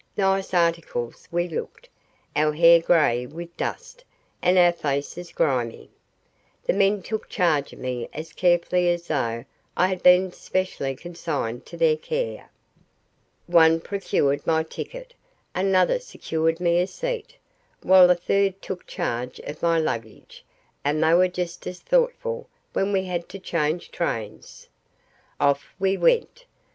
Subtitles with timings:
[0.17, 1.87] Nice articles we looked
[2.35, 4.03] our hair grey with dust,
[4.41, 5.91] and our faces grimy.
[6.63, 9.45] The men took charge of me as carefully as though
[9.77, 12.49] I had been specially consigned to their care.
[13.45, 15.13] One procured my ticket,
[15.53, 17.35] another secured me a seat,
[17.83, 20.43] while a third took charge of my luggage;
[20.83, 24.67] and they were just as thoughtful when we had to change trains.
[25.39, 26.45] Off we went.